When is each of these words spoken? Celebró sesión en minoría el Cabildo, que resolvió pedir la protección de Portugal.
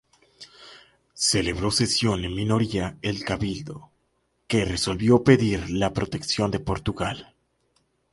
Celebró 1.29 1.69
sesión 1.69 2.25
en 2.25 2.33
minoría 2.33 2.97
el 3.03 3.23
Cabildo, 3.23 3.91
que 4.47 4.65
resolvió 4.65 5.23
pedir 5.23 5.69
la 5.69 5.93
protección 5.93 6.49
de 6.49 6.59
Portugal. 6.59 7.35